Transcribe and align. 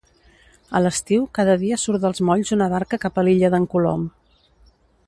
A 0.77 0.81
l'estiu, 0.85 1.27
cada 1.39 1.55
dia 1.65 1.79
surt 1.83 2.07
dels 2.07 2.25
molls 2.31 2.55
una 2.59 2.71
barca 2.75 3.01
cap 3.07 3.23
a 3.25 3.29
l'illa 3.29 3.53
d'en 3.57 3.71
Colom. 3.77 4.11